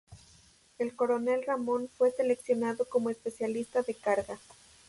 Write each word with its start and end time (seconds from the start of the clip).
El 0.79 0.95
Coronel 0.95 1.43
Ramon 1.43 1.87
fue 1.87 2.09
seleccionado 2.09 2.85
como 2.89 3.11
Especialista 3.11 3.83
de 3.83 3.93
Carga. 3.93 4.39